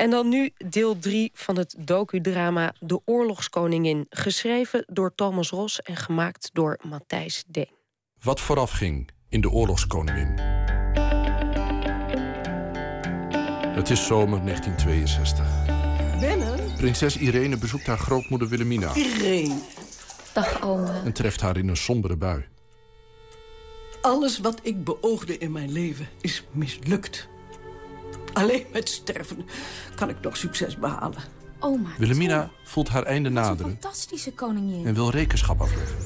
[0.00, 4.06] En dan nu deel 3 van het docudrama De Oorlogskoningin.
[4.10, 7.70] Geschreven door Thomas Ros en gemaakt door Matthijs Deen.
[8.22, 10.38] Wat vooraf ging in De Oorlogskoningin.
[13.74, 15.46] Het is zomer 1962.
[16.20, 16.74] Binnen?
[16.76, 18.94] Prinses Irene bezoekt haar grootmoeder Wilhelmina.
[18.94, 19.58] Irene.
[20.32, 21.02] Dag, oma.
[21.04, 22.44] En treft haar in een sombere bui.
[24.00, 27.29] Alles wat ik beoogde in mijn leven is mislukt.
[28.32, 29.46] Alleen met sterven
[29.94, 31.22] kan ik nog succes behalen.
[31.58, 31.88] Oma.
[31.98, 33.78] Wilhelmina voelt haar einde naderen.
[33.80, 34.86] Fantastische koningin.
[34.86, 35.96] En wil rekenschap afleggen.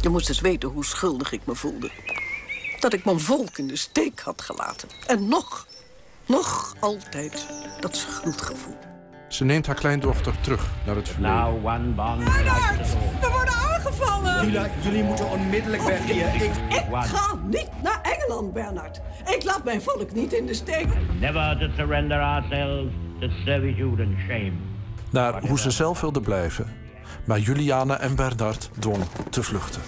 [0.00, 1.90] Je moest eens weten hoe schuldig ik me voelde.
[2.80, 4.88] Dat ik mijn volk in de steek had gelaten.
[5.06, 5.66] En nog,
[6.26, 7.46] nog altijd
[7.80, 8.76] dat schuldgevoel.
[9.28, 11.36] Ze neemt haar kleindochter terug naar het verleden.
[11.36, 13.61] Now one bond We worden
[14.42, 16.34] Jullie, jullie moeten onmiddellijk weg hier.
[16.34, 16.50] Ik...
[16.68, 19.00] Ik ga niet naar Engeland, Bernard.
[19.36, 20.86] Ik laat mijn volk niet in de steek.
[21.20, 24.52] Never to surrender ourselves to servitude and shame.
[25.10, 26.72] Naar hoe ze zelf wilde blijven.
[27.24, 29.82] Maar Juliana en Bernard dwong te vluchten.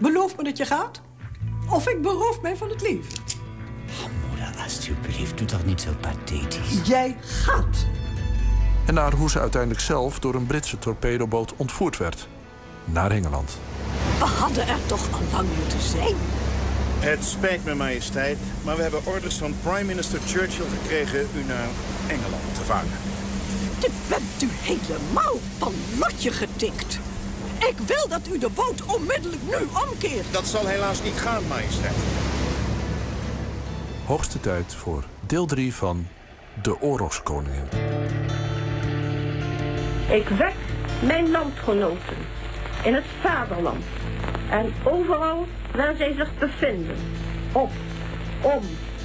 [0.00, 1.02] Beloof me dat je gaat.
[1.70, 3.22] Of ik beroof mij van het leven.
[4.28, 6.86] Moeder, alsjeblieft, doe toch niet zo pathetisch.
[6.86, 7.86] Jij gaat.
[8.86, 12.28] En naar hoe ze uiteindelijk zelf door een Britse torpedoboot ontvoerd werd.
[12.84, 13.58] Naar Engeland.
[14.18, 16.14] We hadden er toch al lang moeten zijn.
[16.98, 21.68] Het spijt me, majesteit, maar we hebben orders van prime minister Churchill gekregen u naar
[22.06, 22.98] Engeland te varen.
[23.78, 26.98] Dit bent u helemaal van lotje getikt.
[27.58, 30.32] Ik wil dat u de boot onmiddellijk nu omkeert.
[30.32, 31.94] Dat zal helaas niet gaan, majesteit.
[34.06, 36.06] Hoogste tijd voor deel 3 van
[36.62, 37.68] De Oorlogskoningin.
[40.08, 40.54] Ik wek
[41.06, 42.16] mijn landgenoten
[42.84, 43.84] in het vaderland
[44.50, 46.96] en overal waar zij zich bevinden
[47.52, 47.70] op
[48.40, 48.62] om,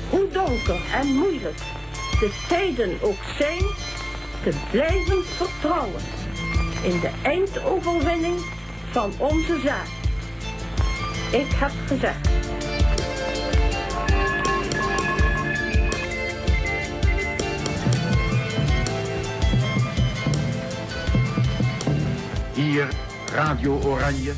[0.09, 1.57] hoe donker en moeilijk
[2.19, 3.63] de tijden ook zijn,
[4.43, 6.01] te blijven vertrouwen
[6.83, 8.39] in de eindoverwinning
[8.91, 9.87] van onze zaak.
[11.31, 12.29] Ik heb gezegd.
[22.53, 22.87] Hier
[23.39, 24.33] Radio Oranje,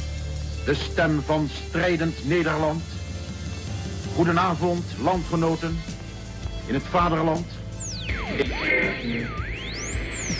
[0.66, 2.84] de stem van strijdend Nederland.
[4.16, 5.82] Goedenavond, landgenoten
[6.68, 7.46] in het vaderland.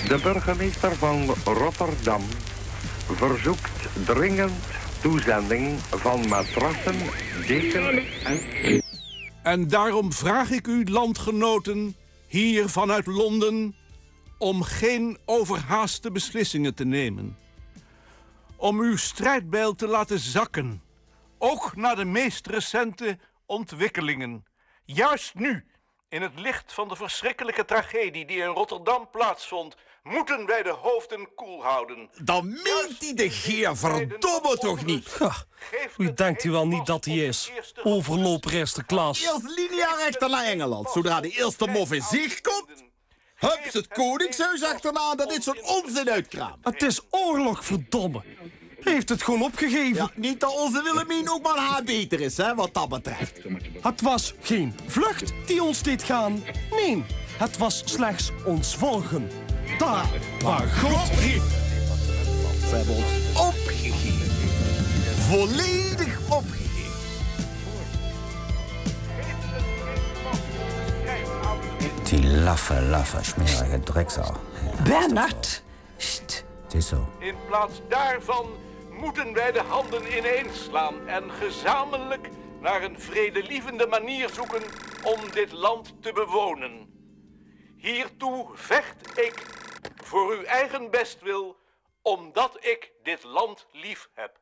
[0.08, 2.22] De burgemeester van Rotterdam
[3.16, 4.52] verzoekt dringend
[5.02, 6.96] toezending van matrassen,
[7.48, 8.40] dekens en...
[9.44, 11.96] En daarom vraag ik u, landgenoten,
[12.28, 13.76] hier vanuit Londen...
[14.38, 17.41] om geen overhaaste beslissingen te nemen.
[18.62, 20.84] Om uw strijdbijl te laten zakken.
[21.38, 24.46] Ook naar de meest recente ontwikkelingen.
[24.86, 25.66] Juist nu,
[26.10, 29.76] in het licht van de verschrikkelijke tragedie die in Rotterdam plaatsvond...
[30.04, 32.10] moeten wij de hoofden koel houden.
[32.24, 35.18] Dan meent hij de geer verdomme toch niet?
[35.98, 37.52] Wie denkt u wel niet dat hij is?
[37.84, 39.22] Overloper eerste klas.
[39.22, 40.90] Eerst linea rechter naar Engeland.
[40.90, 42.91] Zodra de eerste mof in zicht komt...
[43.42, 46.58] Hups het koningshuis achterna dat dit soort onzin uitkraamt.
[46.62, 48.22] Het is oorlog, verdomme.
[48.80, 49.96] Heeft het gewoon opgegeven.
[49.96, 53.40] Ja, niet dat onze Willemien ook maar haar beter is, hè, wat dat betreft.
[53.82, 56.44] Het was geen vlucht die ons deed gaan.
[56.72, 57.04] Nee,
[57.38, 59.30] het was slechts ons volgen.
[59.78, 60.10] Daar
[60.42, 61.44] waar God riep.
[62.70, 64.32] Ze hebben ons opgegeven.
[65.30, 66.71] Volledig opgegeven.
[72.12, 74.36] Die laffe, laffe, smerige drekzaal.
[74.84, 75.64] Bernard.
[76.64, 77.14] Het is zo.
[77.20, 78.50] In plaats daarvan
[78.90, 82.30] moeten wij de handen ineenslaan en gezamenlijk
[82.62, 84.62] naar een vredelievende manier zoeken
[85.04, 86.90] om dit land te bewonen.
[87.78, 89.46] Hiertoe vecht ik
[90.04, 91.58] voor uw eigen bestwil,
[92.02, 94.40] omdat ik dit land lief heb.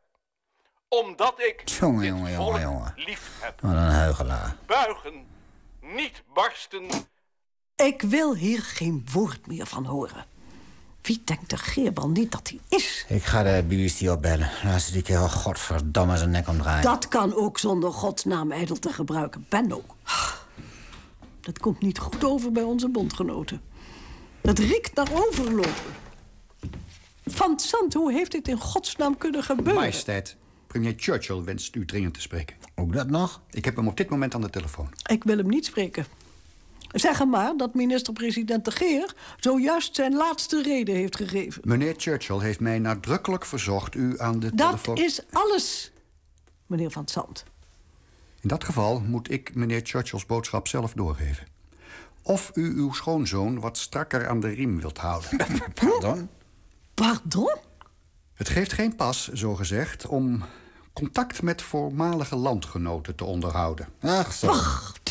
[0.87, 2.93] Omdat ik Jongen, dit jongen, volk jongen, jongen.
[2.95, 3.61] lief heb.
[3.61, 4.55] Wat een heugelaar.
[4.65, 5.27] Buigen,
[5.79, 6.87] niet barsten.
[7.85, 10.25] Ik wil hier geen woord meer van horen.
[11.01, 13.05] Wie denkt de geer wel niet dat hij is?
[13.09, 14.49] Ik ga de BBC opbellen.
[14.63, 16.83] Laat ze die kerel godverdomme zijn nek omdraaien.
[16.83, 19.45] Dat kan ook zonder godsnaam ijdel te gebruiken.
[19.49, 19.83] Benno.
[21.41, 23.61] Dat komt niet goed over bij onze bondgenoten.
[24.41, 25.73] Dat riekt naar overlopen.
[27.25, 29.73] Van Sant, hoe heeft dit in godsnaam kunnen gebeuren?
[29.73, 30.35] Majesteit,
[30.67, 32.55] premier Churchill wenst u dringend te spreken.
[32.75, 33.41] Ook dat nog?
[33.51, 34.89] Ik heb hem op dit moment aan de telefoon.
[35.05, 36.05] Ik wil hem niet spreken.
[36.91, 39.13] Zeg hem maar dat minister-president de Geer...
[39.39, 41.61] zojuist zijn laatste reden heeft gegeven.
[41.65, 44.95] Meneer Churchill heeft mij nadrukkelijk verzocht u aan de Dat telefoon...
[44.95, 45.91] is alles,
[46.67, 47.43] meneer Van Sant.
[48.41, 51.47] In dat geval moet ik meneer Churchills boodschap zelf doorgeven.
[52.21, 55.29] of u uw schoonzoon wat strakker aan de riem wilt houden.
[55.73, 56.29] Pardon?
[56.93, 57.55] Pardon?
[58.33, 60.43] Het geeft geen pas, zogezegd, om
[60.99, 63.87] contact met voormalige landgenoten te onderhouden.
[64.01, 64.53] Ach zo.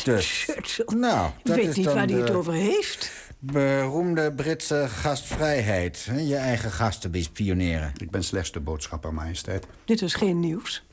[0.03, 0.97] Dus, Churchill.
[0.99, 3.11] nou, Ik dat weet is niet dan waar hij het over heeft.
[3.39, 6.05] Beroemde Britse gastvrijheid.
[6.05, 6.19] hè?
[6.19, 7.91] Je eigen gasten bespioneren.
[7.97, 9.65] Ik ben slechts de boodschapper, majesteit.
[9.85, 10.83] Dit is geen nieuws.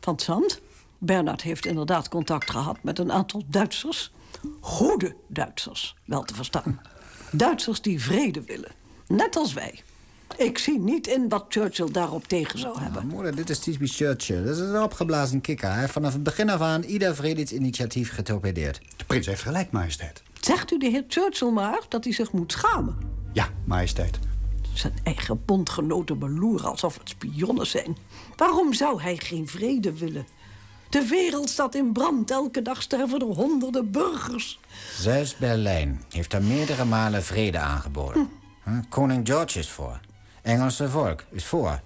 [0.00, 0.60] Van het zand.
[0.98, 4.12] Bernard heeft inderdaad contact gehad met een aantal Duitsers.
[4.60, 6.80] Goede Duitsers, wel te verstaan.
[7.32, 8.70] Duitsers die vrede willen.
[9.06, 9.82] Net als wij.
[10.36, 13.06] Ik zie niet in wat Churchill daarop tegen zou hebben.
[13.06, 14.44] Moeder, dit is typisch Churchill.
[14.44, 15.70] Dat is een opgeblazen kikker.
[15.70, 18.80] Hij heeft vanaf het begin af aan ieder vredesinitiatief getorpedeerd.
[18.96, 20.22] De prins heeft gelijk, majesteit.
[20.40, 22.96] Zegt u de heer Churchill maar dat hij zich moet schamen.
[23.32, 24.18] Ja, majesteit.
[24.74, 27.96] Zijn eigen bondgenoten beloeren alsof het spionnen zijn.
[28.36, 30.26] Waarom zou hij geen vrede willen?
[30.90, 32.30] De wereld staat in brand.
[32.30, 34.60] Elke dag sterven er honderden burgers.
[34.98, 38.28] Zelfs Berlijn heeft er meerdere malen vrede aangeboden.
[38.62, 40.00] Hm, Koning George is voor.
[40.42, 41.80] Engelse volk is voor.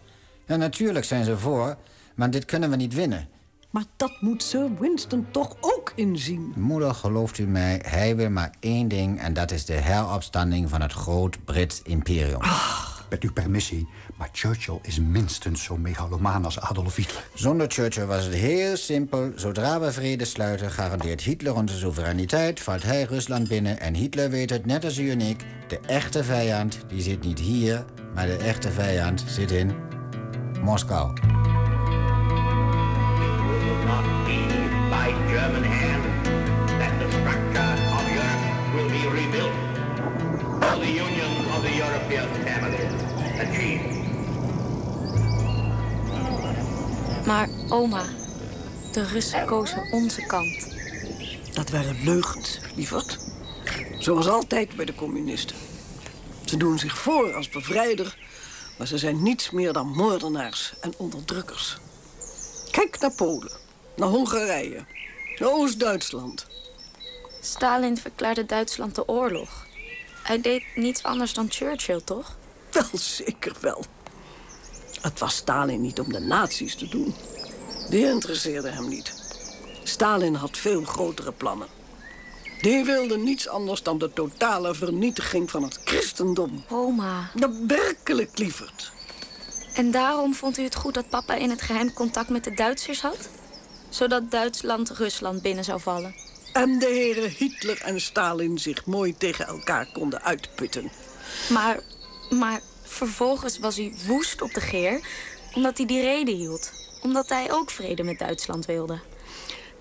[0.46, 1.76] Ja, natuurlijk zijn ze voor,
[2.14, 3.28] maar dit kunnen we niet winnen.
[3.70, 6.52] Maar dat moet Sir Winston toch ook inzien.
[6.56, 9.20] Moeder, gelooft u mij, hij wil maar één ding...
[9.20, 12.40] en dat is de heropstanding van het groot Brits imperium.
[13.14, 17.24] Met uw permissie, maar Churchill is minstens zo megalomaan als Adolf Hitler.
[17.34, 19.32] Zonder Churchill was het heel simpel.
[19.36, 22.60] Zodra we vrede sluiten, garandeert Hitler onze soevereiniteit...
[22.60, 25.44] valt hij Rusland binnen en Hitler weet het, net als u en ik...
[25.68, 27.84] de echte vijand, die zit niet hier...
[28.14, 29.74] maar de echte vijand zit in
[30.62, 31.12] Moskou.
[33.86, 34.46] not be
[34.90, 35.73] by German
[47.26, 48.04] Maar oma,
[48.92, 50.68] de Russen kozen onze kant.
[51.52, 53.18] Dat waren leugens, lieverd.
[53.98, 55.56] Zoals altijd bij de communisten.
[56.44, 58.18] Ze doen zich voor als bevrijder,
[58.78, 61.78] maar ze zijn niets meer dan moordenaars en onderdrukkers.
[62.70, 63.52] Kijk naar Polen,
[63.96, 64.84] naar Hongarije,
[65.38, 66.46] naar Oost-Duitsland.
[67.40, 69.66] Stalin verklaarde Duitsland de oorlog.
[70.22, 72.36] Hij deed niets anders dan Churchill, toch?
[72.70, 73.84] Wel, zeker wel.
[75.04, 77.14] Het was Stalin niet om de nazi's te doen.
[77.90, 79.14] Die interesseerde hem niet.
[79.82, 81.66] Stalin had veel grotere plannen.
[82.60, 86.64] Die wilde niets anders dan de totale vernietiging van het christendom.
[86.68, 87.30] Oma.
[87.34, 88.92] Ja, werkelijk, lieverd.
[89.74, 93.00] En daarom vond u het goed dat papa in het geheim contact met de Duitsers
[93.00, 93.28] had?
[93.88, 96.14] Zodat Duitsland Rusland binnen zou vallen.
[96.52, 100.90] En de heren Hitler en Stalin zich mooi tegen elkaar konden uitputten.
[101.48, 101.80] Maar,
[102.30, 102.60] maar
[102.94, 105.00] vervolgens was u woest op de Geer...
[105.54, 106.72] omdat hij die reden hield.
[107.02, 109.00] Omdat hij ook vrede met Duitsland wilde.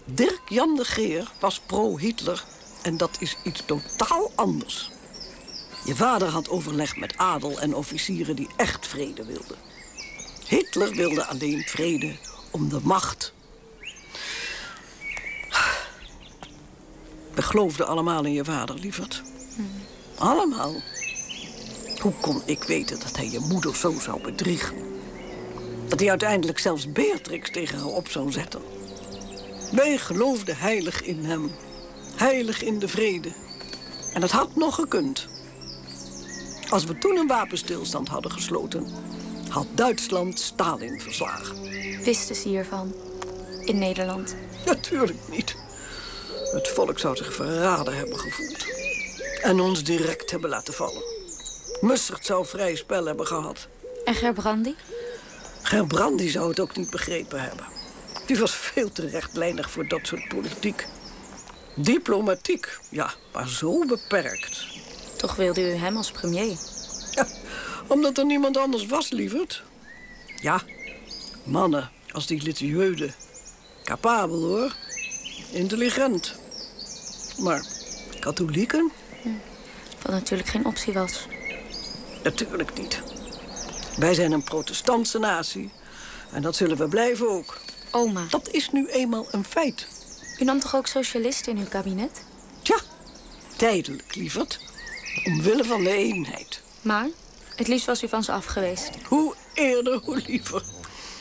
[0.05, 2.43] Dirk Jan de Geer was pro-Hitler
[2.81, 4.91] en dat is iets totaal anders.
[5.85, 9.57] Je vader had overleg met adel en officieren die echt vrede wilden.
[10.47, 12.15] Hitler wilde alleen vrede
[12.51, 13.33] om de macht.
[17.33, 19.21] We geloofden allemaal in je vader, lieverd.
[20.17, 20.81] Allemaal.
[22.03, 24.75] Hoe kon ik weten dat hij je moeder zo zou bedriegen?
[25.87, 28.61] Dat hij uiteindelijk zelfs Beatrix tegen haar op zou zetten.
[29.71, 31.51] Wij geloofden heilig in hem.
[32.15, 33.33] Heilig in de vrede.
[34.13, 35.27] En het had nog gekund.
[36.69, 38.87] Als we toen een wapenstilstand hadden gesloten...
[39.49, 41.61] had Duitsland Stalin verslagen.
[42.03, 42.93] Wisten ze hiervan?
[43.65, 44.35] In Nederland?
[44.65, 45.55] Natuurlijk niet.
[46.53, 48.65] Het volk zou zich verraden hebben gevoeld.
[49.41, 51.12] En ons direct hebben laten vallen.
[51.83, 53.67] Mussert zou vrij spel hebben gehad.
[54.05, 54.75] En Gerbrandi?
[55.61, 57.65] Gerbrandi zou het ook niet begrepen hebben.
[58.25, 60.87] Die was veel te rechtlijnig voor dat soort politiek.
[61.75, 64.65] Diplomatiek, ja, maar zo beperkt.
[65.17, 66.57] Toch wilde u hem als premier?
[67.11, 67.27] Ja,
[67.87, 69.63] omdat er niemand anders was, lieverd.
[70.41, 70.61] Ja,
[71.43, 73.11] mannen als die Litieude.
[73.83, 74.75] Capabel, hoor.
[75.51, 76.35] Intelligent.
[77.39, 77.65] Maar
[78.19, 78.91] katholieken?
[80.01, 81.27] Wat natuurlijk geen optie was.
[82.23, 83.01] Natuurlijk niet.
[83.97, 85.71] Wij zijn een protestantse natie.
[86.31, 87.57] En dat zullen we blijven ook.
[87.91, 88.25] Oma.
[88.29, 89.87] Dat is nu eenmaal een feit.
[90.39, 92.23] U nam toch ook socialisten in uw kabinet?
[92.61, 92.77] Tja,
[93.55, 94.59] tijdelijk, lieverd.
[95.25, 96.61] Omwille van de eenheid.
[96.81, 97.07] Maar
[97.55, 98.89] het liefst was u van ze af geweest.
[99.07, 100.63] Hoe eerder, hoe liever.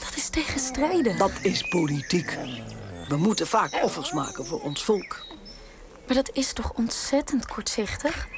[0.00, 1.16] Dat is tegenstrijdig.
[1.16, 2.38] Dat is politiek.
[3.08, 5.26] We moeten vaak offers maken voor ons volk.
[6.06, 8.28] Maar dat is toch ontzettend kortzichtig?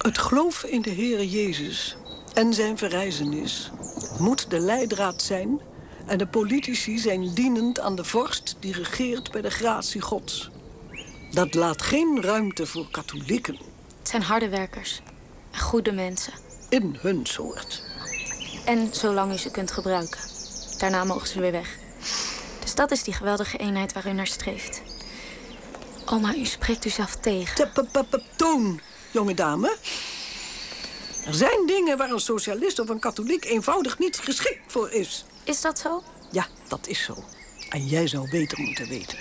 [0.00, 1.96] Het geloof in de Heere Jezus
[2.34, 3.70] en zijn verrijzenis
[4.18, 5.60] moet de leidraad zijn...
[6.06, 10.50] en de politici zijn dienend aan de vorst die regeert bij de gratie gods.
[11.30, 13.58] Dat laat geen ruimte voor katholieken.
[13.98, 15.00] Het zijn harde werkers.
[15.50, 16.32] En goede mensen.
[16.68, 17.82] In hun soort.
[18.64, 20.20] En zolang u ze kunt gebruiken.
[20.78, 21.78] Daarna mogen ze weer weg.
[22.60, 24.82] Dus dat is die geweldige eenheid waar u naar streeft.
[26.06, 27.70] Oma, u spreekt u zelf tegen.
[28.36, 28.80] Toon,
[29.12, 29.76] jonge dame.
[31.26, 35.24] Er zijn dingen waar een socialist of een katholiek eenvoudig niet geschikt voor is.
[35.44, 36.02] Is dat zo?
[36.30, 37.24] Ja, dat is zo.
[37.68, 39.18] En jij zou beter moeten weten.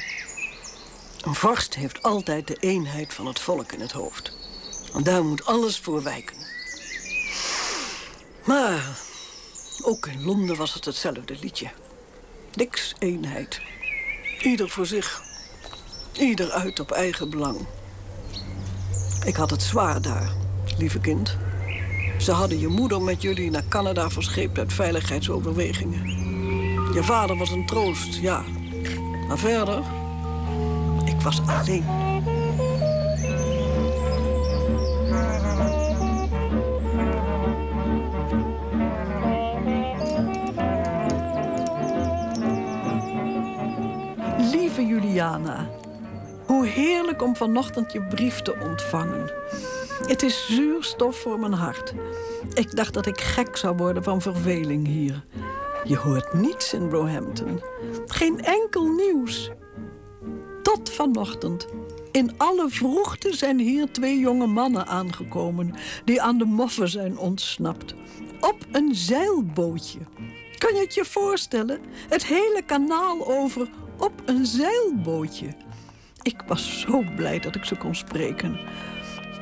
[1.21, 4.31] Een vorst heeft altijd de eenheid van het volk in het hoofd.
[4.93, 6.37] En daar moet alles voor wijken.
[8.45, 8.99] Maar
[9.81, 11.69] ook in Londen was het hetzelfde liedje.
[12.53, 13.61] Niks eenheid.
[14.41, 15.21] Ieder voor zich.
[16.13, 17.65] Ieder uit op eigen belang.
[19.29, 20.31] Ik had het zwaar daar,
[20.77, 21.37] lieve kind.
[22.17, 26.05] Ze hadden je moeder met jullie naar Canada verscheept uit veiligheidsoverwegingen.
[26.93, 28.43] Je vader was een troost, ja.
[29.27, 29.83] Maar verder,
[31.05, 31.85] ik was alleen.
[44.51, 45.69] Lieve Juliana,
[46.49, 49.31] hoe heerlijk om vanochtend je brief te ontvangen.
[50.07, 51.93] Het is zuurstof voor mijn hart.
[52.53, 55.23] Ik dacht dat ik gek zou worden van verveling hier.
[55.83, 57.61] Je hoort niets in Roehampton.
[58.05, 59.51] Geen enkel nieuws.
[60.63, 61.67] Tot vanochtend.
[62.11, 65.73] In alle vroegte zijn hier twee jonge mannen aangekomen...
[66.05, 67.95] die aan de moffen zijn ontsnapt.
[68.39, 69.99] Op een zeilbootje.
[70.57, 71.79] Kan je het je voorstellen?
[72.09, 75.67] Het hele kanaal over op een zeilbootje.
[76.21, 78.59] Ik was zo blij dat ik ze kon spreken.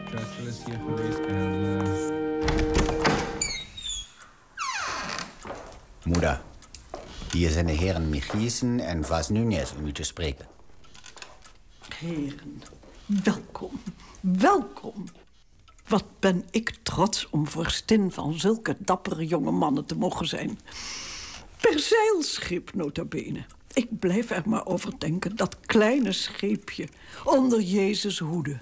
[0.10, 1.82] Churchill is hier geweest en...
[1.86, 2.16] eh,
[6.04, 6.42] Moeder,
[7.32, 10.46] hier zijn de heren Michielsen en Vas Nunez om u te spreken.
[11.96, 12.62] Heren,
[13.06, 13.82] welkom,
[14.20, 15.06] welkom.
[15.88, 20.60] Wat ben ik trots om vorstin van zulke dappere jonge mannen te mogen zijn.
[21.62, 23.46] Per zeilschip, nota bene.
[23.74, 26.88] Ik blijf er maar over denken, dat kleine scheepje
[27.24, 28.60] onder Jezus hoede.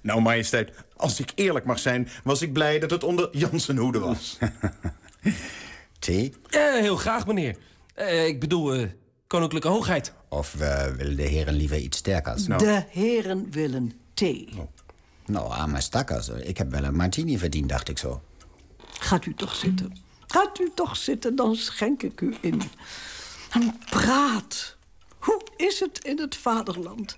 [0.00, 2.08] Nou, majesteit, als ik eerlijk mag zijn...
[2.24, 4.38] was ik blij dat het onder Jansen hoede was.
[5.98, 6.32] Thee?
[6.50, 7.56] Eh, heel graag, meneer.
[7.94, 8.88] Eh, ik bedoel, eh,
[9.26, 10.12] koninklijke hoogheid.
[10.28, 12.44] Of eh, willen de heren liever iets sterkers?
[12.44, 14.48] De heren willen thee.
[15.26, 16.28] Nou, arme stakkers.
[16.28, 18.22] Ik heb wel een martini verdiend, dacht ik zo.
[19.00, 19.96] Gaat u toch zitten.
[20.26, 22.62] Gaat u toch zitten, dan schenk ik u in.
[23.54, 24.76] En praat.
[25.18, 27.14] Hoe is het in het vaderland?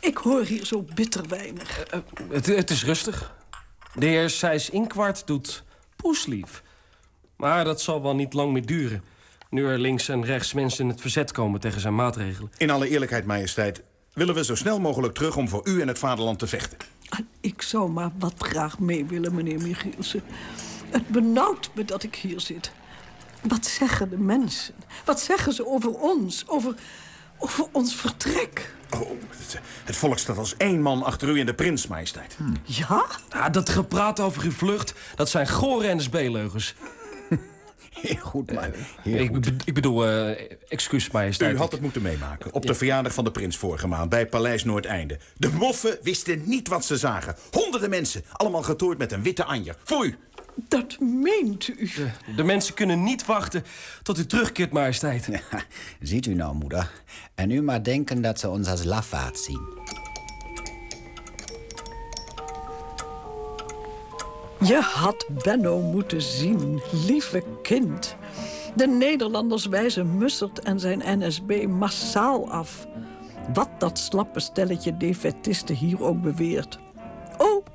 [0.00, 1.84] Ik hoor hier zo bitter weinig.
[2.30, 3.34] Het, het is rustig.
[3.94, 5.64] De heer Sijs Inkwart doet
[5.96, 6.62] poeslief.
[7.36, 9.02] Maar dat zal wel niet lang meer duren.
[9.50, 12.50] Nu er links en rechts mensen in het verzet komen tegen zijn maatregelen.
[12.56, 13.82] In alle eerlijkheid, majesteit...
[14.12, 16.78] willen we zo snel mogelijk terug om voor u en het vaderland te vechten.
[17.40, 20.22] Ik zou maar wat graag mee willen, meneer Michielsen.
[20.90, 22.72] Het benauwt me dat ik hier zit.
[23.42, 24.74] Wat zeggen de mensen?
[25.04, 26.44] Wat zeggen ze over ons?
[26.46, 26.74] Over,
[27.38, 28.74] over ons vertrek?
[28.90, 32.36] Oh, het, het volk staat als één man achter u en de prins, majesteit.
[32.64, 33.06] Ja?
[33.28, 36.74] Ah, dat gepraat over uw vlucht, dat zijn gore NSB-leugens.
[37.90, 38.70] Heel goed, maar...
[39.04, 41.54] ik, be- ik bedoel, eh excuus, majesteit.
[41.54, 42.52] U had het moeten meemaken.
[42.52, 45.18] Op de verjaardag van de prins vorige maand bij Paleis Noordeinde.
[45.36, 47.36] De moffen wisten niet wat ze zagen.
[47.50, 49.76] Honderden mensen, allemaal getooid met een witte anjer.
[49.84, 50.16] Voor u.
[50.68, 51.90] Dat meent u.
[51.94, 53.64] De, de mensen kunnen niet wachten
[54.02, 55.28] tot u terugkeert, majesteit.
[56.00, 56.90] Ziet u nou, moeder?
[57.34, 59.60] En u maar denken dat ze ons als lafaard zien.
[64.60, 68.16] Je had Benno moeten zien, lieve kind.
[68.74, 72.86] De Nederlanders wijzen Mussert en zijn NSB massaal af.
[73.54, 76.78] Wat dat slappe stelletje defetisten hier ook beweert.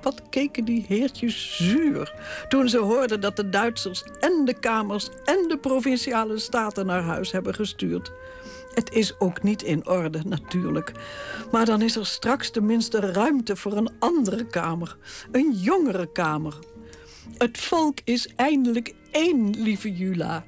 [0.03, 2.13] Wat keken die heertjes zuur...
[2.47, 5.09] toen ze hoorden dat de Duitsers en de Kamers...
[5.25, 8.11] en de Provinciale Staten naar huis hebben gestuurd.
[8.73, 10.91] Het is ook niet in orde, natuurlijk.
[11.51, 14.97] Maar dan is er straks tenminste ruimte voor een andere kamer.
[15.31, 16.59] Een jongere kamer.
[17.37, 20.45] Het volk is eindelijk één, lieve Jula.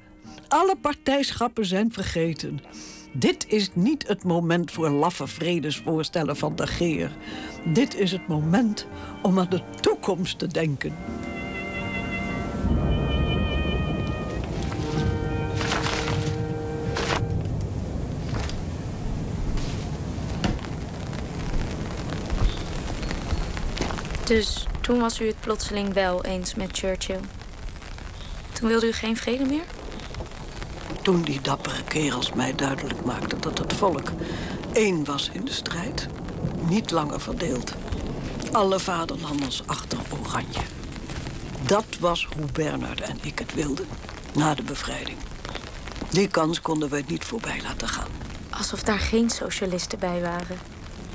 [0.48, 2.60] Alle partijschappen zijn vergeten.
[3.18, 7.12] Dit is niet het moment voor laffe vredesvoorstellen van de Geer.
[7.64, 8.88] Dit is het moment
[9.22, 10.96] om aan de toekomst te denken.
[24.26, 27.20] Dus toen was u het plotseling wel eens met Churchill.
[28.52, 29.75] Toen wilde u geen vrede meer?
[31.06, 34.12] Toen die dappere kerels mij duidelijk maakten dat het volk
[34.74, 36.08] één was in de strijd.
[36.68, 37.74] niet langer verdeeld.
[38.52, 40.60] Alle vaderlanders achter Oranje.
[41.66, 43.88] Dat was hoe Bernard en ik het wilden.
[44.34, 45.18] Na de bevrijding.
[46.10, 48.12] Die kans konden we het niet voorbij laten gaan.
[48.50, 50.58] Alsof daar geen socialisten bij waren.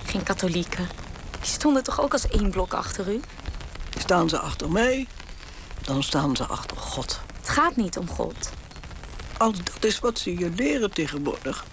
[0.05, 0.89] Geen katholieken.
[1.31, 3.21] Die stonden toch ook als één blok achter u?
[3.99, 5.07] Staan ze achter mij,
[5.81, 7.21] dan staan ze achter God.
[7.37, 8.51] Het gaat niet om God.
[9.41, 11.65] Als dat is wat ze je leren tegenwoordig...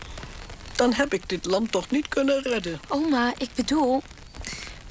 [0.75, 2.79] dan heb ik dit land toch niet kunnen redden.
[2.87, 4.01] Oma, ik bedoel...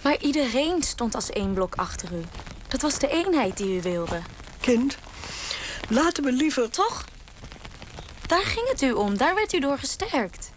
[0.03, 2.23] Maar iedereen stond als één blok achter u.
[2.69, 4.21] Dat was de eenheid die u wilde.
[4.61, 4.97] Kind,
[5.89, 6.71] laten we liever...
[6.71, 7.05] Toch?
[8.27, 9.17] Daar ging het u om.
[9.17, 10.51] Daar werd u door gesterkt.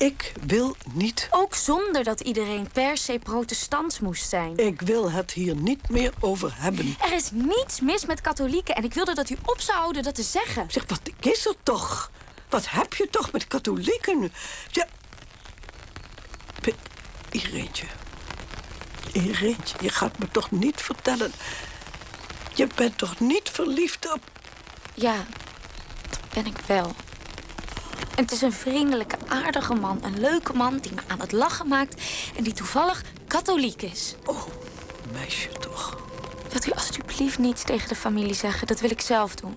[0.00, 1.28] Ik wil niet.
[1.30, 4.56] Ook zonder dat iedereen per se protestants moest zijn.
[4.56, 6.96] Ik wil het hier niet meer over hebben.
[7.00, 10.14] Er is niets mis met katholieken en ik wilde dat u op zou houden dat
[10.14, 10.66] te zeggen.
[10.70, 12.10] Zeg, wat is er toch?
[12.48, 14.32] Wat heb je toch met katholieken?
[14.70, 14.86] Ja...
[16.60, 16.74] P-
[17.30, 17.86] Ireentje.
[19.12, 21.32] Ireentje, je gaat me toch niet vertellen...
[22.54, 24.20] Je bent toch niet verliefd op...
[24.94, 25.26] Ja,
[26.10, 26.94] dat ben ik wel.
[28.20, 29.98] En het is een vriendelijke, aardige man.
[30.02, 32.02] Een leuke man die me aan het lachen maakt...
[32.36, 34.14] en die toevallig katholiek is.
[34.24, 34.42] Oh,
[35.12, 35.98] meisje toch.
[36.50, 38.66] Wilt u alstublieft niets tegen de familie zeggen?
[38.66, 39.56] Dat wil ik zelf doen.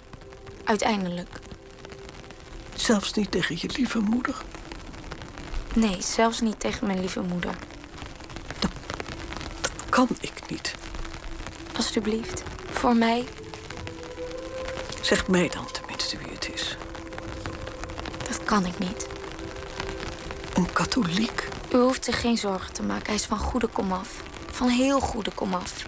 [0.64, 1.30] Uiteindelijk.
[2.76, 4.36] Zelfs niet tegen je lieve moeder?
[5.76, 7.56] Nee, zelfs niet tegen mijn lieve moeder.
[9.90, 10.76] Kan ik niet.
[11.76, 12.44] Alsjeblieft.
[12.72, 13.26] Voor mij.
[15.02, 16.78] Zeg mij dan tenminste wie het is.
[18.54, 19.08] Kan ik niet.
[20.54, 21.48] Een katholiek?
[21.72, 23.06] U hoeft zich geen zorgen te maken.
[23.06, 24.24] Hij is van goede komaf.
[24.52, 25.86] Van heel goede komaf.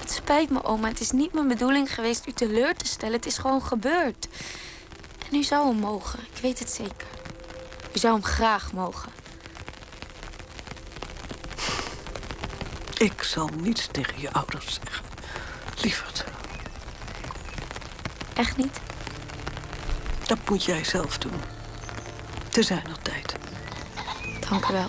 [0.00, 0.88] Het spijt me, oma.
[0.88, 3.14] Het is niet mijn bedoeling geweest u teleur te stellen.
[3.14, 4.28] Het is gewoon gebeurd.
[5.30, 6.18] En u zou hem mogen.
[6.34, 7.06] Ik weet het zeker.
[7.94, 9.12] U zou hem graag mogen.
[12.98, 15.04] Ik zal niets tegen je ouders zeggen.
[15.82, 16.24] Lieverd.
[18.34, 18.80] Echt niet?
[20.26, 21.40] Dat moet jij zelf doen.
[22.48, 23.34] Te zijn nog tijd.
[24.48, 24.86] Dank u wel.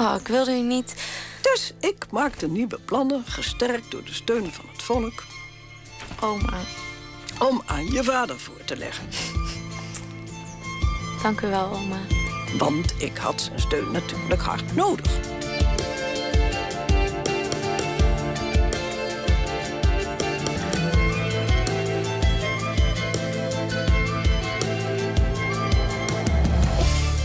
[0.00, 0.94] Oh, ik wilde u niet...
[1.42, 5.24] Dus ik maakte nieuwe plannen, gesterkt door de steun van het volk.
[6.20, 6.58] Oma.
[7.38, 9.08] Om aan je vader voor te leggen.
[11.22, 11.98] Dank u wel, oma.
[12.58, 15.10] Want ik had zijn steun natuurlijk hard nodig.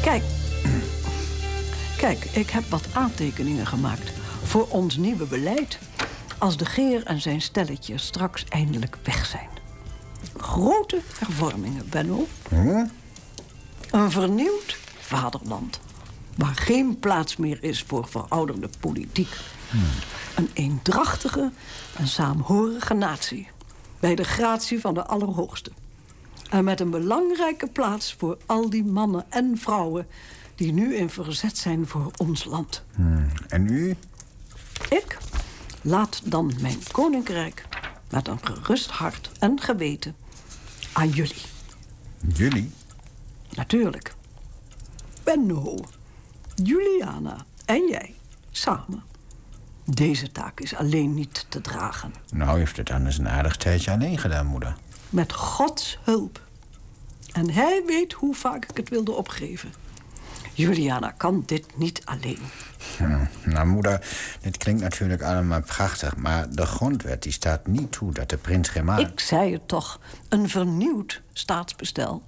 [0.04, 0.24] Kijk.
[1.98, 4.12] Kijk, ik heb wat aantekeningen gemaakt
[4.44, 5.80] voor ons nieuwe beleid.
[6.38, 9.50] Als de Geer en zijn stelletje straks eindelijk weg zijn.
[10.38, 12.28] Grote hervormingen, Benno.
[13.92, 15.80] Een vernieuwd vaderland.
[16.38, 19.36] Waar geen plaats meer is voor verouderde politiek.
[20.36, 21.52] Een eendrachtige
[21.98, 23.48] en saamhorige natie.
[24.00, 25.72] Bij de gratie van de Allerhoogste.
[26.54, 30.08] En met een belangrijke plaats voor al die mannen en vrouwen...
[30.56, 32.84] die nu in verzet zijn voor ons land.
[33.48, 33.96] En u?
[34.90, 35.18] Ik
[35.82, 37.66] laat dan mijn koninkrijk
[38.10, 40.16] met een gerust hart en geweten
[40.92, 41.42] aan jullie.
[42.34, 42.72] Jullie?
[43.56, 44.14] Natuurlijk.
[45.24, 45.78] Benno,
[46.56, 48.14] Juliana en jij
[48.52, 49.04] samen.
[49.86, 52.14] Deze taak is alleen niet te dragen.
[52.32, 54.76] Nou heeft het dan eens een aardig tijdje alleen gedaan, moeder.
[55.14, 56.42] Met Gods hulp.
[57.34, 59.74] En hij weet hoe vaak ik het wilde opgeven.
[60.54, 62.40] Juliana kan dit niet alleen.
[62.98, 64.08] Hm, Nou, moeder,
[64.42, 66.16] dit klinkt natuurlijk allemaal prachtig...
[66.16, 70.00] maar de grondwet die staat niet toe dat de prins geen Ik zei het toch.
[70.30, 72.22] Een vernieuwd staatsbestel.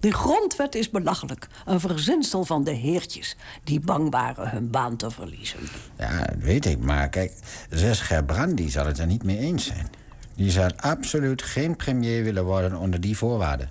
[0.00, 1.48] Die grondwet is belachelijk.
[1.64, 3.36] Een verzinsel van de heertjes...
[3.64, 5.58] die bang waren hun baan te verliezen.
[5.98, 7.32] Ja, dat weet ik, maar kijk,
[7.70, 9.90] zes Gerbrandi zal het er niet mee eens zijn.
[10.34, 13.70] Die zal absoluut geen premier willen worden onder die voorwaarden.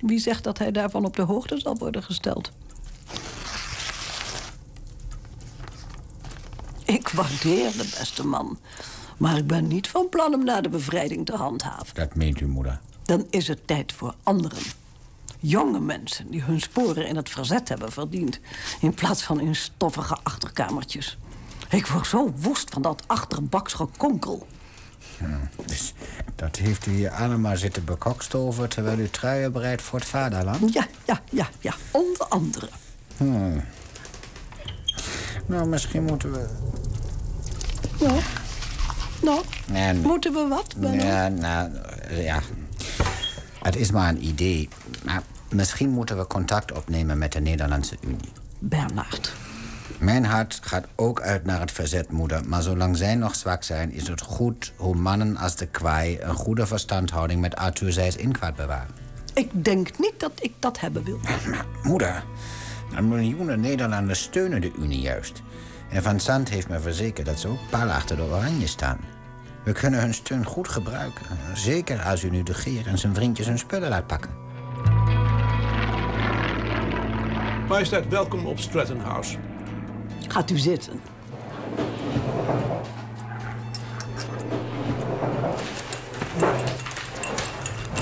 [0.00, 2.52] Wie zegt dat hij daarvan op de hoogte zal worden gesteld?
[6.84, 8.58] Ik waardeer de beste man.
[9.18, 11.94] Maar ik ben niet van plan hem na de bevrijding te handhaven.
[11.94, 12.80] Dat meent uw moeder.
[13.02, 14.62] Dan is het tijd voor anderen.
[15.40, 18.40] Jonge mensen die hun sporen in het verzet hebben verdiend...
[18.80, 21.18] in plaats van in stoffige achterkamertjes.
[21.70, 23.72] Ik word zo woest van dat achterbaks
[25.66, 25.94] dus
[26.36, 28.68] dat heeft u hier allemaal zitten bekokstoven...
[28.68, 30.72] terwijl u truien bereidt voor het vaderland?
[30.72, 31.74] Ja, ja, ja, ja.
[31.90, 32.68] Onder andere.
[33.16, 33.62] Hmm.
[35.46, 36.46] Nou, misschien moeten we...
[39.22, 41.04] Nou, nou moeten we wat, Benno?
[41.04, 41.70] Ja, nou,
[42.10, 42.40] ja.
[43.62, 44.68] Het is maar een idee.
[45.04, 48.32] Maar misschien moeten we contact opnemen met de Nederlandse Unie.
[48.58, 49.32] Bernard,
[49.98, 52.48] Mijn hart gaat ook uit naar het verzet, moeder.
[52.48, 56.18] Maar zolang zij nog zwak zijn, is het goed hoe mannen als de kwaai...
[56.20, 58.94] een goede verstandhouding met Arthur Zijs Inkwart bewaren.
[59.34, 61.20] Ik denk niet dat ik dat hebben wil.
[61.82, 62.24] Moeder,
[62.94, 65.42] een miljoenen Nederlanders steunen de Unie juist.
[65.90, 68.98] En Van Sant heeft me verzekerd dat ze ook pal achter de Oranje staan.
[69.64, 71.26] We kunnen hun steun goed gebruiken.
[71.54, 74.30] Zeker als u nu de Geer en zijn vriendjes hun spullen laat pakken.
[77.68, 79.36] Majesteit, welkom op Stratton House.
[80.28, 81.00] Gaat u zitten.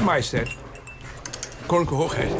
[0.05, 0.57] Majesteit,
[1.67, 2.33] Koninklijke Hoogheid.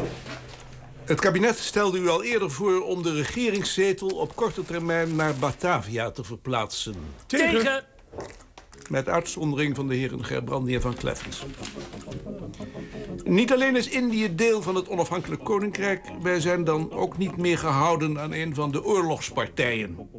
[1.05, 6.11] Het kabinet stelde u al eerder voor om de regeringszetel op korte termijn naar Batavia
[6.11, 6.95] te verplaatsen.
[7.25, 7.83] Tegen.
[8.89, 11.45] Met uitzondering van de heren Gerbrandi en van Kleffens.
[13.23, 16.05] Niet alleen is Indië deel van het onafhankelijk koninkrijk...
[16.21, 20.09] wij zijn dan ook niet meer gehouden aan een van de oorlogspartijen.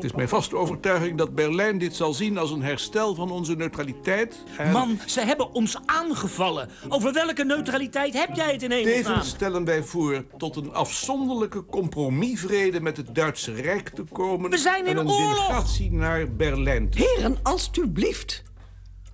[0.00, 3.54] Het is mijn vaste overtuiging dat Berlijn dit zal zien als een herstel van onze
[3.54, 4.36] neutraliteit.
[4.58, 4.72] En...
[4.72, 6.68] Man, ze hebben ons aangevallen.
[6.88, 9.04] Over welke neutraliteit heb jij het in hemelsnaam?
[9.04, 14.50] Tevens stellen wij voor tot een afzonderlijke compromisvrede met het Duitse Rijk te komen.
[14.50, 15.46] We zijn in en een oorlog!
[15.46, 18.42] delegatie naar Berlijn te Heren, alstublieft.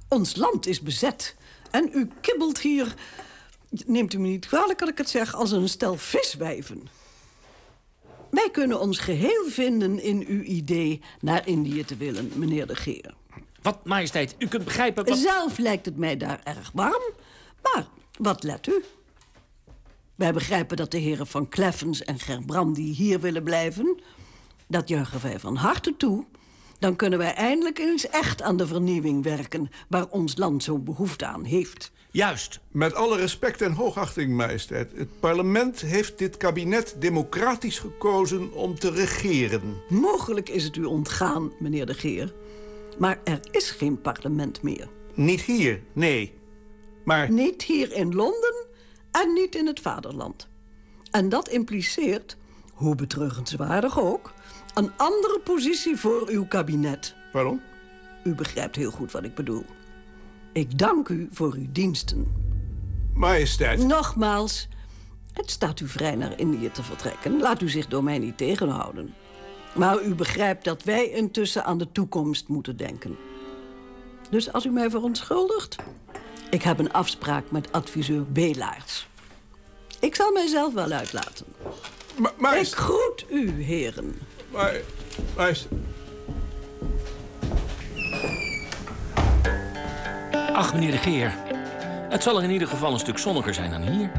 [0.08, 1.36] Ons land is bezet.
[1.70, 2.94] En u kibbelt hier,
[3.86, 6.88] neemt u me niet kwalijk dat ik het zeg, als een stel viswijven.
[8.36, 13.14] Wij kunnen ons geheel vinden in uw idee naar Indië te willen, meneer de Geer.
[13.62, 15.18] Wat, majesteit, u kunt begrijpen wat...
[15.18, 17.12] Zelf lijkt het mij daar erg warm.
[17.62, 17.86] Maar
[18.18, 18.84] wat let u?
[20.14, 24.00] Wij begrijpen dat de heren van Kleffens en Gerbrandi hier willen blijven.
[24.66, 26.24] Dat juichen wij van harte toe.
[26.78, 29.70] Dan kunnen wij eindelijk eens echt aan de vernieuwing werken...
[29.88, 31.92] waar ons land zo'n behoefte aan heeft.
[32.16, 32.60] Juist.
[32.70, 34.92] Met alle respect en hoogachting, majesteit.
[34.94, 39.82] Het parlement heeft dit kabinet democratisch gekozen om te regeren.
[39.88, 42.34] Mogelijk is het u ontgaan, meneer de Geer.
[42.98, 44.88] Maar er is geen parlement meer.
[45.14, 46.34] Niet hier, nee.
[47.04, 47.30] Maar...
[47.30, 48.66] Niet hier in Londen
[49.10, 50.48] en niet in het vaderland.
[51.10, 52.36] En dat impliceert,
[52.72, 54.32] hoe betreurenswaardig ook...
[54.74, 57.14] een andere positie voor uw kabinet.
[57.32, 57.60] Waarom?
[58.24, 59.64] U begrijpt heel goed wat ik bedoel.
[60.56, 62.32] Ik dank u voor uw diensten.
[63.14, 63.82] Majesteit.
[63.84, 64.68] Nogmaals,
[65.32, 67.40] het staat u vrij naar Indië te vertrekken.
[67.40, 69.14] Laat u zich door mij niet tegenhouden.
[69.74, 73.16] Maar u begrijpt dat wij intussen aan de toekomst moeten denken.
[74.30, 75.76] Dus als u mij verontschuldigt...
[76.50, 79.08] ik heb een afspraak met adviseur Belaerts.
[80.00, 81.46] Ik zal mijzelf wel uitlaten.
[82.38, 84.14] Maar, Ik groet u, heren.
[84.52, 84.80] Maar.
[90.56, 91.34] Ach, meneer de Geer.
[92.08, 94.10] Het zal er in ieder geval een stuk zonniger zijn dan hier.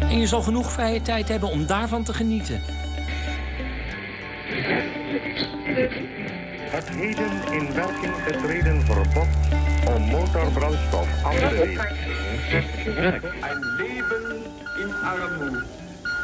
[0.00, 2.60] En je zal genoeg vrije tijd hebben om daarvan te genieten.
[6.70, 9.28] Het heden in werking getreden verbod
[9.94, 11.90] om motorbrandstof aan te leveren.
[13.40, 14.44] Ein Leben
[14.82, 15.64] in Armut,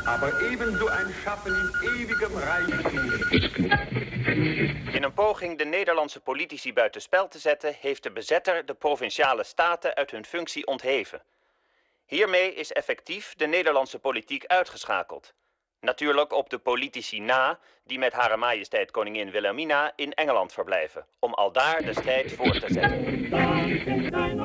[0.08, 3.10] aber ebenso ein Schaffen in ewigem Reichtum.
[4.92, 9.94] In een poging de Nederlandse politici buitenspel te zetten, heeft de bezetter de provinciale staten
[9.94, 11.22] uit hun functie ontheven.
[12.06, 15.32] Hiermee is effectief de Nederlandse politiek uitgeschakeld.
[15.80, 21.34] Natuurlijk op de politici na die met Hare Majesteit Koningin Wilhelmina in Engeland verblijven, om
[21.34, 23.32] aldaar de strijd voor te zetten.
[24.12, 24.40] En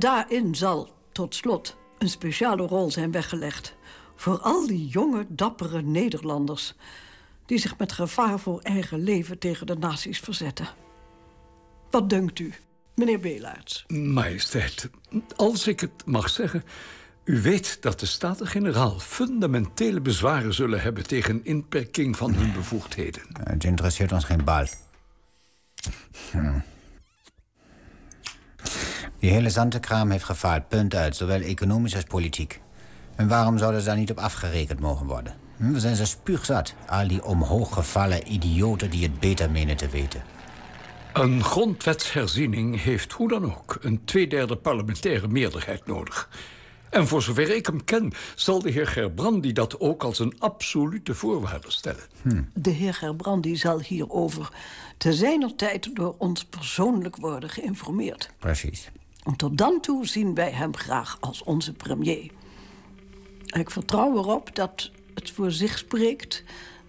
[0.00, 3.74] daarin zal, tot slot, een speciale rol zijn weggelegd...
[4.16, 6.74] voor al die jonge, dappere Nederlanders...
[7.46, 10.68] die zich met gevaar voor eigen leven tegen de nazi's verzetten.
[11.90, 12.54] Wat denkt u,
[12.94, 13.84] meneer Belaerts?
[13.88, 14.90] Majesteit,
[15.36, 16.64] als ik het mag zeggen...
[17.24, 21.06] u weet dat de Staten-Generaal fundamentele bezwaren zullen hebben...
[21.06, 23.22] tegen inperking van hun bevoegdheden.
[23.42, 24.66] Het interesseert ons geen bal.
[26.30, 26.58] Hm.
[29.20, 31.16] Die hele zantenkraam heeft gefaald, punt uit.
[31.16, 32.60] Zowel economisch als politiek.
[33.16, 35.34] En waarom zouden ze daar niet op afgerekend mogen worden?
[35.56, 36.74] Hm, We zijn ze spuugzat.
[36.86, 40.22] Al die omhooggevallen idioten die het beter menen te weten.
[41.12, 46.28] Een grondwetsherziening heeft hoe dan ook een tweederde parlementaire meerderheid nodig.
[46.90, 51.14] En voor zover ik hem ken, zal de heer Gerbrandi dat ook als een absolute
[51.14, 52.02] voorwaarde stellen.
[52.54, 54.48] De heer Gerbrandi zal hierover
[54.96, 58.30] te zijner tijd door ons persoonlijk worden geïnformeerd.
[58.38, 58.90] Precies.
[59.24, 62.30] En tot dan toe zien wij hem graag als onze premier.
[63.44, 66.44] Ik vertrouw erop dat het voor zich spreekt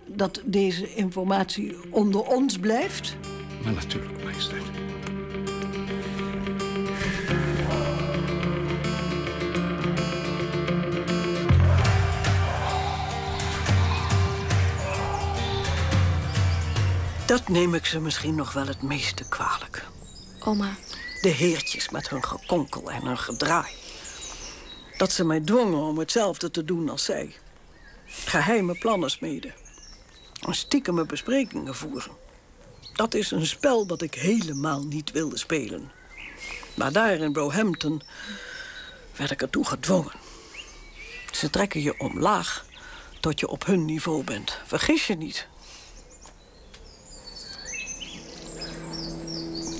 [0.05, 3.15] dat deze informatie onder ons blijft.
[3.63, 4.63] Maar natuurlijk, majesteit.
[17.25, 19.87] Dat neem ik ze misschien nog wel het meeste kwalijk.
[20.39, 20.75] Oma,
[21.21, 23.73] de heertjes met hun gekonkel en hun gedraai.
[24.97, 27.35] Dat ze mij dwongen om hetzelfde te doen als zij.
[28.05, 29.53] Geheime plannen smeden.
[30.47, 32.11] En stiekeme besprekingen voeren.
[32.93, 35.91] Dat is een spel dat ik helemaal niet wilde spelen.
[36.73, 38.01] Maar daar in Roehampton
[39.15, 40.15] werd ik ertoe gedwongen.
[41.31, 42.65] Ze trekken je omlaag
[43.19, 44.57] tot je op hun niveau bent.
[44.65, 45.47] Vergis je niet.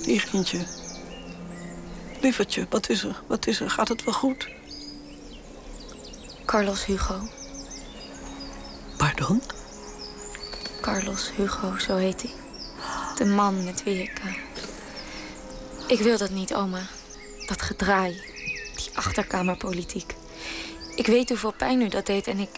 [0.04, 0.81] Hier.
[2.22, 3.22] Lievertje, wat is er?
[3.26, 3.70] Wat is er?
[3.70, 4.48] Gaat het wel goed?
[6.46, 7.28] Carlos Hugo.
[8.96, 9.42] Pardon?
[10.80, 12.32] Carlos Hugo, zo heet hij.
[13.16, 14.18] De man met wie ik...
[14.18, 14.34] eh,
[15.86, 16.86] Ik wil dat niet, oma.
[17.46, 18.20] Dat gedraai.
[18.76, 20.14] Die achterkamerpolitiek.
[20.96, 22.50] Ik weet hoeveel pijn u dat deed en ik...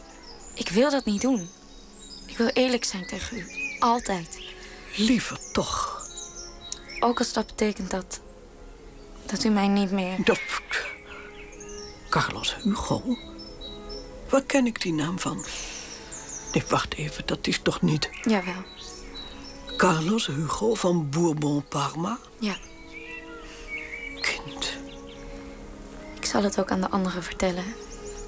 [0.54, 1.48] Ik wil dat niet doen.
[2.26, 3.46] Ik wil eerlijk zijn tegen u.
[3.78, 4.38] Altijd.
[4.96, 6.02] Liever toch.
[7.00, 8.20] Ook als dat betekent dat...
[9.34, 10.16] Dat u mij niet meer...
[10.24, 10.40] Dat...
[12.08, 13.18] Carlos Hugo?
[14.28, 15.44] Waar ken ik die naam van?
[16.52, 18.10] Nee, wacht even, dat is toch niet...
[18.22, 18.64] Jawel.
[19.76, 22.18] Carlos Hugo van Bourbon-Parma?
[22.38, 22.56] Ja.
[24.20, 24.76] Kind.
[26.14, 27.64] Ik zal het ook aan de anderen vertellen.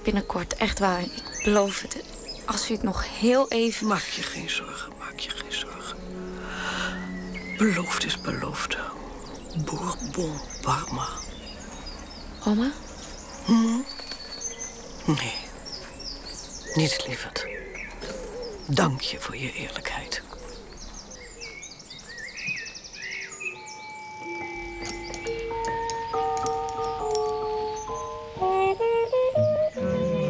[0.04, 1.00] Binnenkort, echt waar.
[1.00, 2.04] Ik beloof het.
[2.44, 3.86] Als u het nog heel even...
[3.86, 5.98] Maak je geen zorgen, maak je geen zorgen.
[7.56, 8.76] Beloofd is beloofd.
[9.64, 11.08] Bourbon-Parma.
[12.46, 12.70] Oma?
[13.44, 13.80] Hm?
[15.06, 15.34] Nee.
[16.74, 17.46] Niets, lieverd.
[18.68, 20.22] Dank je voor je eerlijkheid.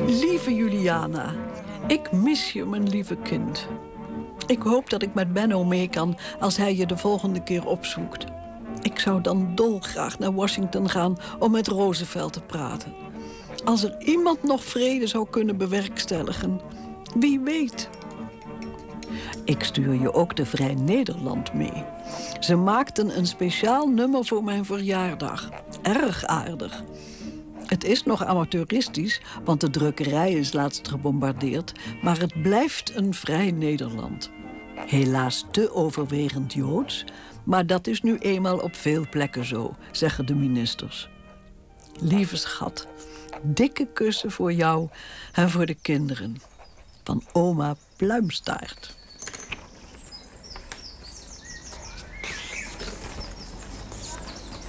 [0.06, 1.34] Lieve Juliana,
[1.86, 3.66] ik mis je, mijn lieve kind.
[4.46, 8.35] Ik hoop dat ik met Benno mee kan als hij je de volgende keer opzoekt.
[8.86, 12.94] Ik zou dan dolgraag naar Washington gaan om met Roosevelt te praten.
[13.64, 16.60] Als er iemand nog vrede zou kunnen bewerkstelligen,
[17.18, 17.88] wie weet.
[19.44, 21.84] Ik stuur je ook de Vrij Nederland mee.
[22.40, 25.50] Ze maakten een speciaal nummer voor mijn verjaardag.
[25.82, 26.82] Erg aardig.
[27.66, 31.72] Het is nog amateuristisch, want de drukkerij is laatst gebombardeerd...
[32.02, 34.30] maar het blijft een vrij Nederland.
[34.74, 37.04] Helaas te overwegend Joods,
[37.46, 41.08] maar dat is nu eenmaal op veel plekken zo, zeggen de ministers.
[42.00, 42.86] Lieve schat,
[43.42, 44.88] dikke kussen voor jou
[45.32, 46.36] en voor de kinderen.
[47.04, 48.94] Van oma Pluimstaart.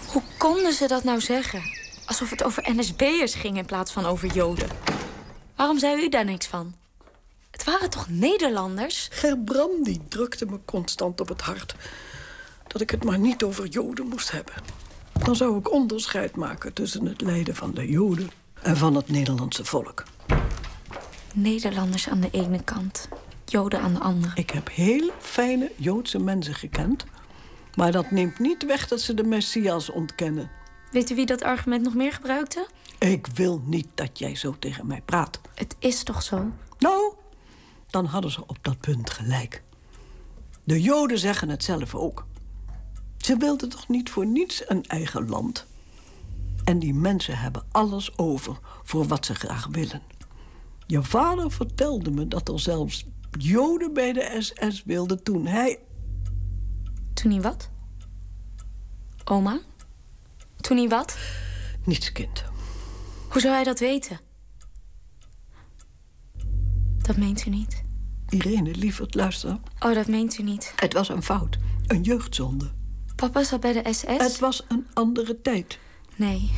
[0.08, 1.62] Hoe konden ze dat nou zeggen?
[2.06, 4.70] Alsof het over NSB'ers ging in plaats van over Joden.
[5.56, 6.76] Waarom zei u daar niks van?
[7.52, 9.08] Het waren toch Nederlanders?
[9.12, 11.76] Gerbrandi drukte me constant op het hart
[12.68, 14.54] dat ik het maar niet over Joden moest hebben.
[15.24, 18.30] Dan zou ik onderscheid maken tussen het lijden van de Joden
[18.62, 20.04] en van het Nederlandse volk.
[21.34, 23.08] Nederlanders aan de ene kant,
[23.46, 24.32] Joden aan de andere.
[24.36, 27.06] Ik heb heel fijne Joodse mensen gekend,
[27.76, 30.50] maar dat neemt niet weg dat ze de Messias ontkennen.
[30.92, 32.68] Weet u wie dat argument nog meer gebruikte?
[33.00, 35.40] Ik wil niet dat jij zo tegen mij praat.
[35.56, 36.52] Het is toch zo?
[36.80, 37.14] Nou,
[37.90, 39.64] dan hadden ze op dat punt gelijk.
[40.64, 42.26] De Joden zeggen het zelf ook.
[43.28, 45.66] Ze wilden toch niet voor niets een eigen land?
[46.64, 50.02] En die mensen hebben alles over voor wat ze graag willen.
[50.86, 55.80] Je vader vertelde me dat er zelfs Joden bij de SS wilden toen hij.
[57.14, 57.70] Toen hij wat?
[59.24, 59.60] Oma?
[60.62, 61.18] Toen hij wat?
[61.84, 62.44] Niets, kind.
[63.30, 64.20] Hoe zou hij dat weten?
[66.98, 67.84] Dat meent u niet.
[68.30, 69.60] Irene, lieverd, luister.
[69.80, 70.74] Oh, dat meent u niet.
[70.76, 71.58] Het was een fout.
[71.88, 72.77] Een jeugdzonde.
[73.18, 74.06] Papa zat bij de SS?
[74.08, 75.80] Het was een andere tijd.
[76.16, 76.52] Nee.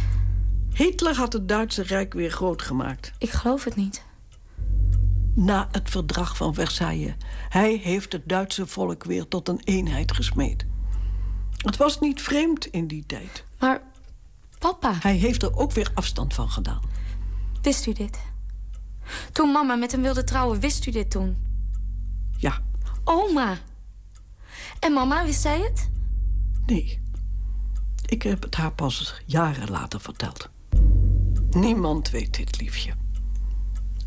[0.73, 3.11] Hitler had het Duitse Rijk weer groot gemaakt.
[3.17, 4.03] Ik geloof het niet.
[5.35, 7.13] Na het verdrag van Versailles.
[7.49, 10.65] Hij heeft het Duitse volk weer tot een eenheid gesmeed.
[11.57, 13.43] Het was niet vreemd in die tijd.
[13.59, 13.81] Maar
[14.59, 14.93] papa...
[14.99, 16.81] Hij heeft er ook weer afstand van gedaan.
[17.61, 18.19] Wist u dit?
[19.31, 21.37] Toen mama met hem wilde trouwen, wist u dit toen?
[22.37, 22.61] Ja.
[23.03, 23.57] Oma.
[24.79, 25.89] En mama, wist zij het?
[26.69, 27.01] Nee.
[28.05, 30.49] Ik heb het haar pas jaren later verteld.
[31.49, 32.93] Niemand weet dit, liefje.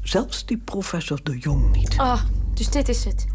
[0.02, 1.98] Zelfs die professor de Jong niet.
[1.98, 2.22] Oh,
[2.54, 3.26] dus dit is het.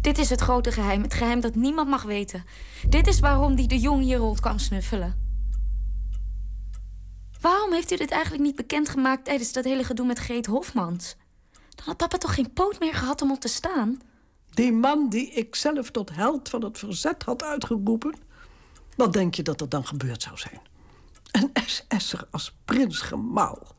[0.00, 1.02] Dit is het grote geheim.
[1.02, 2.44] Het geheim dat niemand mag weten.
[2.88, 5.24] Dit is waarom die de Jong hier rond kwam snuffelen.
[7.40, 11.16] Waarom heeft u dit eigenlijk niet bekendgemaakt tijdens dat hele gedoe met Greet Hofmans?
[11.74, 14.00] Dan had papa toch geen poot meer gehad om op te staan?
[14.54, 18.14] Die man die ik zelf tot held van het verzet had uitgeroepen.
[18.96, 20.60] Wat denk je dat er dan gebeurd zou zijn?
[21.30, 23.74] Een SS'er als prins gemaal.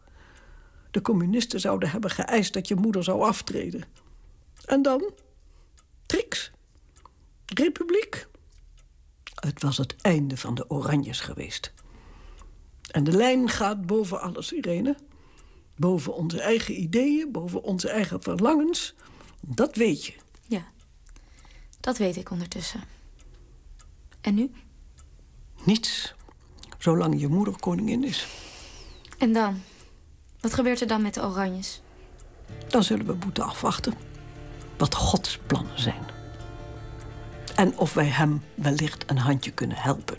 [0.91, 3.83] De communisten zouden hebben geëist dat je moeder zou aftreden.
[4.65, 5.11] En dan?
[6.05, 6.51] Triks.
[7.45, 8.27] Republiek.
[9.35, 11.73] Het was het einde van de Oranjes geweest.
[12.91, 14.95] En de lijn gaat boven alles, Irene.
[15.75, 18.95] Boven onze eigen ideeën, boven onze eigen verlangens.
[19.47, 20.13] Dat weet je.
[20.47, 20.67] Ja,
[21.79, 22.81] dat weet ik ondertussen.
[24.21, 24.51] En nu?
[25.63, 26.13] Niets.
[26.77, 28.27] Zolang je moeder koningin is.
[29.17, 29.61] En dan?
[30.39, 31.81] Wat gebeurt er dan met de Oranjes?
[32.67, 33.93] Dan zullen we moeten afwachten.
[34.77, 36.03] Wat Gods plannen zijn.
[37.55, 40.17] En of wij hem wellicht een handje kunnen helpen.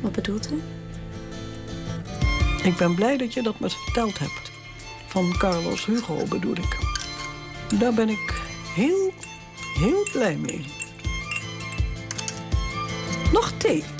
[0.00, 0.62] Wat bedoelt u?
[2.62, 4.50] Ik ben blij dat je dat me verteld hebt.
[5.06, 6.78] Van Carlos Hugo bedoel ik.
[7.78, 8.42] Daar ben ik
[8.74, 9.12] heel,
[9.74, 10.64] heel blij mee.
[13.32, 13.99] Nog thee?